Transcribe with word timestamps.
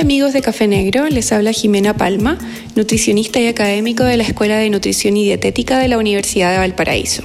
Amigos 0.00 0.32
de 0.32 0.42
Café 0.42 0.68
Negro, 0.68 1.08
les 1.08 1.32
habla 1.32 1.50
Jimena 1.50 1.96
Palma, 1.96 2.38
nutricionista 2.76 3.40
y 3.40 3.48
académico 3.48 4.04
de 4.04 4.16
la 4.16 4.22
Escuela 4.22 4.56
de 4.56 4.70
Nutrición 4.70 5.16
y 5.16 5.24
Dietética 5.24 5.78
de 5.78 5.88
la 5.88 5.98
Universidad 5.98 6.52
de 6.52 6.58
Valparaíso. 6.58 7.24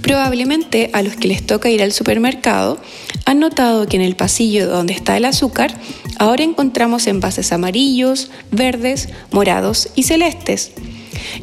Probablemente 0.00 0.90
a 0.92 1.02
los 1.02 1.16
que 1.16 1.26
les 1.26 1.44
toca 1.44 1.68
ir 1.68 1.82
al 1.82 1.90
supermercado 1.90 2.80
han 3.24 3.40
notado 3.40 3.88
que 3.88 3.96
en 3.96 4.02
el 4.02 4.14
pasillo 4.14 4.68
donde 4.68 4.92
está 4.92 5.16
el 5.16 5.24
azúcar 5.24 5.74
ahora 6.18 6.44
encontramos 6.44 7.08
envases 7.08 7.50
amarillos, 7.50 8.30
verdes, 8.52 9.08
morados 9.32 9.88
y 9.96 10.04
celestes. 10.04 10.70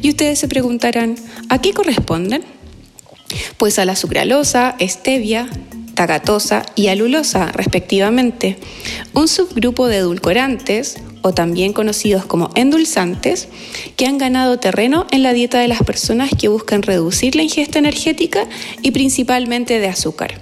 Y 0.00 0.08
ustedes 0.08 0.38
se 0.38 0.48
preguntarán, 0.48 1.16
¿a 1.50 1.60
qué 1.60 1.74
corresponden? 1.74 2.44
Pues 3.58 3.78
a 3.78 3.84
la 3.84 3.94
sucralosa, 3.94 4.74
stevia, 4.80 5.50
tagatosa 5.98 6.64
y 6.76 6.86
alulosa, 6.86 7.50
respectivamente, 7.50 8.56
un 9.14 9.26
subgrupo 9.26 9.88
de 9.88 9.96
edulcorantes, 9.96 10.98
o 11.22 11.34
también 11.34 11.72
conocidos 11.72 12.24
como 12.24 12.50
endulzantes, 12.54 13.48
que 13.96 14.06
han 14.06 14.16
ganado 14.16 14.60
terreno 14.60 15.08
en 15.10 15.24
la 15.24 15.32
dieta 15.32 15.58
de 15.58 15.66
las 15.66 15.82
personas 15.82 16.30
que 16.38 16.46
buscan 16.46 16.82
reducir 16.82 17.34
la 17.34 17.42
ingesta 17.42 17.80
energética 17.80 18.46
y 18.80 18.92
principalmente 18.92 19.80
de 19.80 19.88
azúcar. 19.88 20.40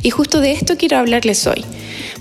Y 0.00 0.08
justo 0.08 0.40
de 0.40 0.52
esto 0.52 0.78
quiero 0.78 0.96
hablarles 0.96 1.46
hoy, 1.46 1.62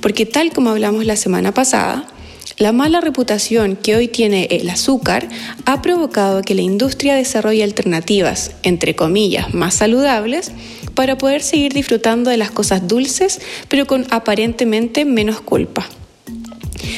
porque 0.02 0.25
tal 0.25 0.52
como 0.52 0.72
hablamos 0.72 1.05
la 1.05 1.16
semana 1.16 1.53
pasada, 1.53 2.09
la 2.58 2.73
mala 2.73 3.00
reputación 3.00 3.78
que 3.78 3.95
hoy 3.95 4.09
tiene 4.09 4.50
el 4.52 4.70
azúcar 4.70 5.30
ha 5.66 5.81
provocado 5.81 6.41
que 6.41 6.55
la 6.55 6.62
industria 6.62 7.16
desarrolle 7.16 7.64
alternativas, 7.64 8.52
entre 8.64 8.98
comillas, 8.98 9.53
más 9.53 9.75
saludables, 9.75 10.52
para 10.98 11.16
poder 11.16 11.44
seguir 11.44 11.74
disfrutando 11.74 12.32
de 12.32 12.38
las 12.38 12.50
cosas 12.50 12.88
dulces, 12.88 13.40
pero 13.68 13.86
con 13.86 14.08
aparentemente 14.09 15.06
menos 15.06 15.39
culpa. 15.39 15.88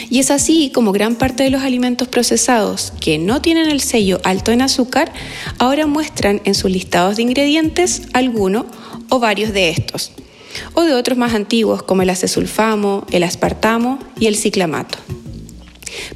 Y 0.09 0.19
es 0.19 0.31
así 0.31 0.71
como 0.73 0.93
gran 0.93 1.15
parte 1.15 1.43
de 1.43 1.49
los 1.49 1.63
alimentos 1.63 2.07
procesados 2.07 2.93
que 3.01 3.17
no 3.17 3.41
tienen 3.41 3.69
el 3.69 3.81
sello 3.81 4.21
alto 4.23 4.53
en 4.53 4.61
azúcar 4.61 5.11
ahora 5.57 5.85
muestran 5.85 6.41
en 6.45 6.55
sus 6.55 6.71
listados 6.71 7.17
de 7.17 7.23
ingredientes 7.23 8.03
alguno 8.13 8.65
o 9.09 9.19
varios 9.19 9.51
de 9.51 9.69
estos, 9.69 10.13
o 10.75 10.83
de 10.83 10.93
otros 10.93 11.17
más 11.17 11.33
antiguos 11.33 11.83
como 11.83 12.01
el 12.01 12.09
acesulfamo, 12.09 13.05
el 13.11 13.23
aspartamo 13.23 13.99
y 14.17 14.27
el 14.27 14.37
ciclamato. 14.37 14.97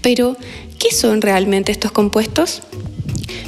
Pero, 0.02 0.38
¿qué 0.80 0.96
son 0.96 1.22
realmente 1.22 1.74
estos 1.74 1.92
compuestos? 1.92 2.62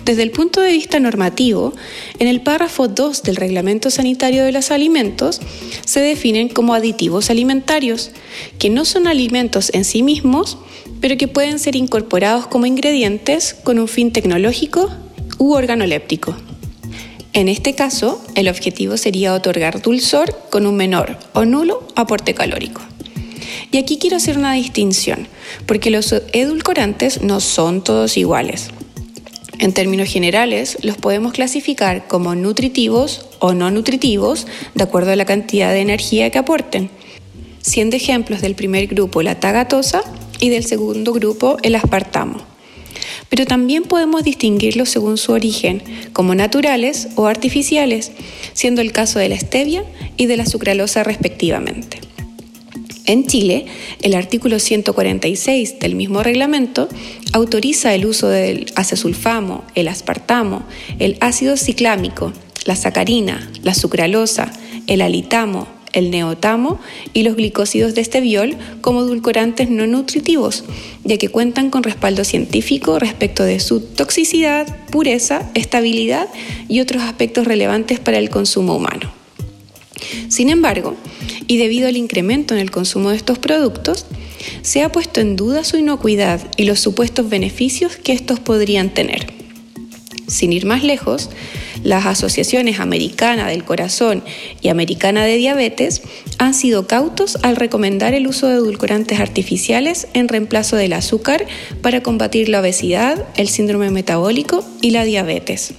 Desde 0.06 0.22
el 0.22 0.30
punto 0.30 0.62
de 0.62 0.72
vista 0.72 1.00
normativo, 1.00 1.74
en 2.20 2.28
el 2.28 2.42
párrafo 2.42 2.88
2 2.88 3.24
del 3.24 3.38
Reglamento 3.38 3.90
Sanitario 3.90 4.46
de 4.46 4.52
los 4.52 4.70
Alimentos 4.70 5.42
se 5.84 6.00
definen 6.00 6.48
como 6.48 6.76
aditivos 6.76 7.32
alimentarios, 7.32 8.12
que 8.60 8.70
no 8.70 8.86
son 8.86 9.08
alimentos 9.08 9.72
en 9.74 9.84
sí 9.84 10.04
mismos, 10.04 10.60
pero 11.02 11.18
que 11.18 11.28
pueden 11.28 11.58
ser 11.58 11.76
incorporados 11.76 12.46
como 12.46 12.68
ingredientes 12.68 13.56
con 13.56 13.80
un 13.80 13.88
fin 13.88 14.12
tecnológico 14.12 14.92
u 15.40 15.54
organoléptico. 15.54 16.36
En 17.34 17.50
este 17.50 17.74
caso, 17.74 18.24
el 18.36 18.48
objetivo 18.48 18.98
sería 18.98 19.34
otorgar 19.34 19.82
dulzor 19.82 20.38
con 20.52 20.68
un 20.68 20.76
menor 20.76 21.18
o 21.34 21.46
nulo 21.46 21.88
aporte 21.96 22.36
calórico. 22.36 22.82
Y 23.72 23.80
aquí 23.80 23.98
quiero 23.98 24.18
hacer 24.18 24.38
una 24.38 24.54
distinción, 24.54 25.28
porque 25.66 25.90
los 25.90 26.14
edulcorantes 26.32 27.24
no 27.24 27.40
son 27.40 27.84
todos 27.84 28.18
iguales. 28.18 28.70
En 29.60 29.74
términos 29.74 30.10
generales, 30.10 30.78
los 30.82 30.98
podemos 30.98 31.34
clasificar 31.34 32.08
como 32.08 32.36
nutritivos 32.36 33.28
o 33.40 33.54
no 33.54 33.72
nutritivos 33.72 34.48
de 34.74 34.84
acuerdo 34.84 35.12
a 35.12 35.16
la 35.16 35.26
cantidad 35.26 35.72
de 35.72 35.80
energía 35.80 36.30
que 36.30 36.40
aporten, 36.40 36.90
siendo 37.62 37.96
ejemplos 37.96 38.42
del 38.42 38.56
primer 38.56 38.88
grupo 38.88 39.22
la 39.22 39.40
tagatosa 39.40 40.04
y 40.40 40.50
del 40.50 40.66
segundo 40.66 41.14
grupo 41.14 41.58
el 41.62 41.76
aspartamo. 41.76 42.42
Pero 43.30 43.46
también 43.46 43.84
podemos 43.84 44.24
distinguirlos 44.24 44.90
según 44.90 45.18
su 45.18 45.32
origen, 45.32 45.82
como 46.12 46.36
naturales 46.36 47.08
o 47.16 47.26
artificiales, 47.28 48.12
siendo 48.54 48.82
el 48.82 48.92
caso 48.92 49.20
de 49.20 49.30
la 49.30 49.40
stevia 49.40 49.84
y 50.18 50.26
de 50.26 50.38
la 50.38 50.46
sucralosa 50.46 51.04
respectivamente. 51.04 52.00
En 53.08 53.28
Chile, 53.28 53.66
el 54.02 54.16
artículo 54.16 54.58
146 54.58 55.80
del 55.80 55.96
mismo 55.96 56.24
reglamento 56.24 56.90
autoriza 57.34 57.94
el 57.94 58.06
uso 58.06 58.30
del 58.30 58.66
acesulfamo, 58.76 59.64
el 59.76 59.88
aspartamo, 59.88 60.64
el 60.98 61.18
ácido 61.20 61.56
ciclámico, 61.56 62.34
la 62.66 62.76
sacarina, 62.76 63.52
la 63.62 63.76
sucralosa, 63.76 64.52
el 64.88 65.02
alitamo, 65.02 65.68
el 65.94 66.10
neotamo 66.10 66.80
y 67.14 67.22
los 67.22 67.36
glicósidos 67.36 67.94
de 67.94 68.02
esteviol 68.02 68.58
como 68.82 69.02
edulcorantes 69.02 69.70
no 69.70 69.86
nutritivos, 69.86 70.66
ya 71.04 71.18
que 71.18 71.30
cuentan 71.30 71.70
con 71.70 71.84
respaldo 71.84 72.24
científico 72.24 72.98
respecto 72.98 73.44
de 73.44 73.60
su 73.60 73.82
toxicidad, 73.82 74.68
pureza, 74.88 75.50
estabilidad 75.54 76.28
y 76.68 76.82
otros 76.82 77.04
aspectos 77.04 77.46
relevantes 77.46 78.00
para 78.00 78.18
el 78.18 78.30
consumo 78.30 78.76
humano. 78.76 79.12
Sin 80.28 80.50
embargo, 80.50 80.96
y 81.48 81.58
debido 81.58 81.88
al 81.88 81.98
incremento 81.98 82.54
en 82.54 82.60
el 82.60 82.72
consumo 82.72 83.10
de 83.10 83.18
estos 83.18 83.40
productos, 83.40 84.06
se 84.62 84.84
ha 84.84 84.92
puesto 84.92 85.22
en 85.22 85.36
duda 85.36 85.64
su 85.64 85.78
inocuidad 85.78 86.42
y 86.58 86.66
los 86.66 86.80
supuestos 86.80 87.30
beneficios 87.30 87.96
que 87.96 88.14
estos 88.14 88.40
podrían 88.40 88.94
tener. 88.94 89.34
Sin 90.28 90.54
ir 90.54 90.66
más 90.66 90.84
lejos, 90.84 91.30
las 91.84 92.08
asociaciones 92.08 92.80
Americana 92.80 93.48
del 93.48 93.64
Corazón 93.64 94.24
y 94.60 94.70
Americana 94.70 95.24
de 95.24 95.38
Diabetes 95.38 96.02
han 96.40 96.56
sido 96.56 96.88
cautos 96.88 97.38
al 97.44 97.56
recomendar 97.56 98.16
el 98.16 98.26
uso 98.26 98.48
de 98.48 98.56
edulcorantes 98.56 99.20
artificiales 99.20 100.08
en 100.14 100.28
reemplazo 100.28 100.78
del 100.78 100.94
azúcar 100.94 101.46
para 101.82 102.02
combatir 102.02 102.50
la 102.50 102.62
obesidad, 102.62 103.24
el 103.38 103.50
síndrome 103.50 103.92
metabólico 103.92 104.66
y 104.82 104.92
la 104.92 105.06
diabetes. 105.06 105.76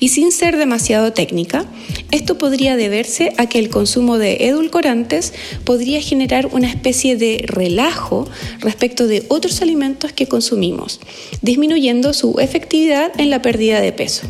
Y 0.00 0.08
sin 0.08 0.32
ser 0.32 0.56
demasiado 0.56 1.12
técnica, 1.12 1.66
esto 2.10 2.38
podría 2.38 2.76
deberse 2.76 3.32
a 3.36 3.48
que 3.48 3.58
el 3.58 3.68
consumo 3.68 4.18
de 4.18 4.46
edulcorantes 4.46 5.32
podría 5.64 6.00
generar 6.00 6.46
una 6.46 6.68
especie 6.68 7.16
de 7.16 7.44
relajo 7.46 8.28
respecto 8.60 9.06
de 9.06 9.24
otros 9.28 9.62
alimentos 9.62 10.12
que 10.12 10.26
consumimos, 10.26 11.00
disminuyendo 11.42 12.12
su 12.14 12.38
efectividad 12.40 13.12
en 13.20 13.30
la 13.30 13.42
pérdida 13.42 13.80
de 13.80 13.92
peso. 13.92 14.26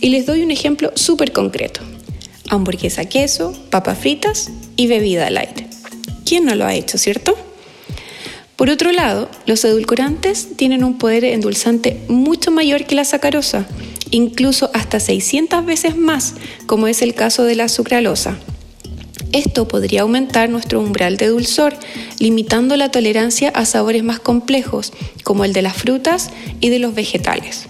Y 0.00 0.10
les 0.10 0.26
doy 0.26 0.42
un 0.42 0.50
ejemplo 0.50 0.92
súper 0.94 1.32
concreto. 1.32 1.80
Hamburguesa 2.48 3.06
queso, 3.06 3.54
papas 3.70 3.98
fritas 3.98 4.50
y 4.76 4.86
bebida 4.86 5.30
light. 5.30 5.62
¿Quién 6.24 6.44
no 6.44 6.54
lo 6.54 6.66
ha 6.66 6.74
hecho, 6.74 6.98
cierto? 6.98 7.36
Por 8.56 8.70
otro 8.70 8.92
lado, 8.92 9.28
los 9.46 9.64
edulcorantes 9.64 10.56
tienen 10.56 10.84
un 10.84 10.96
poder 10.96 11.24
endulzante 11.24 12.00
mucho 12.08 12.50
mayor 12.50 12.86
que 12.86 12.94
la 12.94 13.04
sacarosa, 13.04 13.66
incluso 14.14 14.70
hasta 14.74 15.00
600 15.00 15.66
veces 15.66 15.96
más, 15.96 16.34
como 16.66 16.86
es 16.86 17.02
el 17.02 17.14
caso 17.14 17.42
de 17.44 17.56
la 17.56 17.68
sucralosa. 17.68 18.38
Esto 19.32 19.66
podría 19.66 20.02
aumentar 20.02 20.48
nuestro 20.48 20.80
umbral 20.80 21.16
de 21.16 21.26
dulzor, 21.26 21.74
limitando 22.20 22.76
la 22.76 22.92
tolerancia 22.92 23.48
a 23.48 23.66
sabores 23.66 24.04
más 24.04 24.20
complejos, 24.20 24.92
como 25.24 25.44
el 25.44 25.52
de 25.52 25.62
las 25.62 25.76
frutas 25.76 26.30
y 26.60 26.68
de 26.68 26.78
los 26.78 26.94
vegetales. 26.94 27.66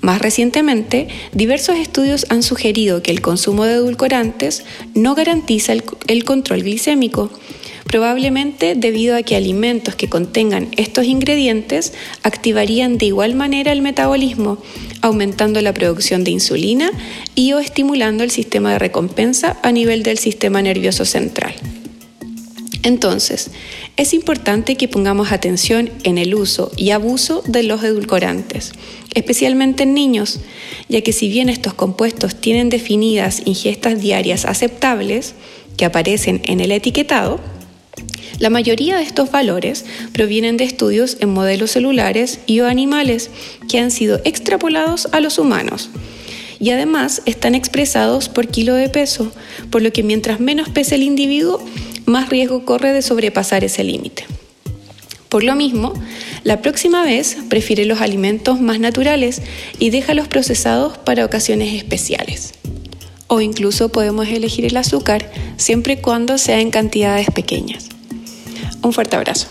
Más 0.00 0.20
recientemente, 0.20 1.06
diversos 1.32 1.76
estudios 1.76 2.26
han 2.30 2.42
sugerido 2.42 3.02
que 3.02 3.12
el 3.12 3.20
consumo 3.20 3.64
de 3.64 3.74
edulcorantes 3.74 4.64
no 4.94 5.14
garantiza 5.14 5.72
el, 5.72 6.24
control 6.24 6.62
glicémico, 6.62 7.30
probablemente 7.88 8.74
debido 8.76 9.16
a 9.16 9.22
que 9.22 9.34
alimentos 9.34 9.96
que 9.96 10.08
contengan 10.08 10.68
estos 10.76 11.06
ingredientes 11.06 11.94
activarían 12.22 12.98
de 12.98 13.06
igual 13.06 13.34
manera 13.34 13.72
el 13.72 13.82
metabolismo, 13.82 14.58
aumentando 15.00 15.60
la 15.62 15.74
producción 15.74 16.22
de 16.22 16.30
insulina 16.30 16.90
y 17.34 17.52
o 17.54 17.58
estimulando 17.58 18.22
el 18.22 18.30
sistema 18.30 18.72
de 18.72 18.78
recompensa 18.78 19.58
a 19.62 19.72
nivel 19.72 20.02
del 20.02 20.18
sistema 20.18 20.62
nervioso 20.62 21.04
central. 21.04 21.54
Entonces, 22.84 23.50
es 23.96 24.14
importante 24.14 24.76
que 24.76 24.86
pongamos 24.86 25.32
atención 25.32 25.90
en 26.04 26.16
el 26.16 26.34
uso 26.34 26.70
y 26.76 26.90
abuso 26.90 27.42
de 27.46 27.64
los 27.64 27.82
edulcorantes, 27.82 28.72
especialmente 29.14 29.82
en 29.82 29.94
niños, 29.94 30.38
ya 30.88 31.00
que 31.00 31.12
si 31.12 31.28
bien 31.28 31.48
estos 31.48 31.74
compuestos 31.74 32.36
tienen 32.36 32.68
definidas 32.68 33.42
ingestas 33.46 34.00
diarias 34.00 34.44
aceptables, 34.44 35.34
que 35.76 35.84
aparecen 35.84 36.40
en 36.44 36.60
el 36.60 36.72
etiquetado, 36.72 37.40
la 38.38 38.50
mayoría 38.50 38.96
de 38.96 39.02
estos 39.02 39.30
valores 39.30 39.84
provienen 40.12 40.56
de 40.56 40.64
estudios 40.64 41.16
en 41.20 41.30
modelos 41.30 41.72
celulares 41.72 42.38
y 42.46 42.60
o 42.60 42.66
animales 42.66 43.30
que 43.68 43.78
han 43.78 43.90
sido 43.90 44.20
extrapolados 44.24 45.08
a 45.12 45.20
los 45.20 45.38
humanos. 45.38 45.90
Y 46.60 46.70
además 46.70 47.22
están 47.26 47.54
expresados 47.54 48.28
por 48.28 48.48
kilo 48.48 48.74
de 48.74 48.88
peso, 48.88 49.32
por 49.70 49.82
lo 49.82 49.92
que 49.92 50.02
mientras 50.02 50.40
menos 50.40 50.68
pese 50.68 50.96
el 50.96 51.02
individuo, 51.02 51.60
más 52.06 52.28
riesgo 52.28 52.64
corre 52.64 52.92
de 52.92 53.02
sobrepasar 53.02 53.64
ese 53.64 53.84
límite. 53.84 54.24
Por 55.28 55.44
lo 55.44 55.54
mismo, 55.54 55.92
la 56.42 56.62
próxima 56.62 57.04
vez 57.04 57.36
prefiere 57.48 57.84
los 57.84 58.00
alimentos 58.00 58.60
más 58.60 58.80
naturales 58.80 59.42
y 59.78 59.90
deja 59.90 60.14
los 60.14 60.26
procesados 60.26 60.96
para 60.96 61.24
ocasiones 61.24 61.74
especiales. 61.74 62.54
O 63.26 63.40
incluso 63.42 63.90
podemos 63.90 64.26
elegir 64.28 64.64
el 64.64 64.76
azúcar 64.78 65.30
siempre 65.58 65.94
y 65.94 65.96
cuando 65.98 66.38
sea 66.38 66.60
en 66.60 66.70
cantidades 66.70 67.30
pequeñas. 67.30 67.90
Un 68.82 68.92
fuerte 68.92 69.16
abrazo. 69.16 69.48